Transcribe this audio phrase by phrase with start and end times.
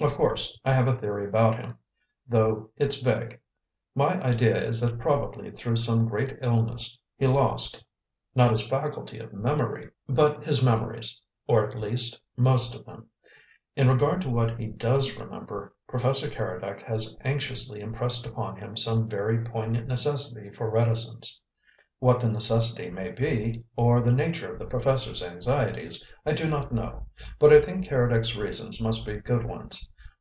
[0.00, 1.78] Of course I have a theory about him,
[2.28, 3.38] though it's vague.
[3.94, 7.84] My idea is that probably through some great illness he lost
[8.34, 13.06] not his faculty of memory, but his memories, or, at least, most of them.
[13.76, 19.08] In regard to what he does remember, Professor Keredec has anxiously impressed upon him some
[19.08, 21.44] very poignant necessity for reticence.
[22.00, 26.72] What the necessity may be, or the nature of the professor's anxieties, I do not
[26.74, 27.06] know,
[27.38, 29.88] but I think Keredec's reasons must be good ones.